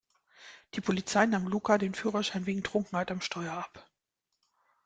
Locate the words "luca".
1.45-1.77